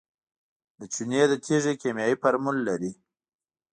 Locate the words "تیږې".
1.45-1.73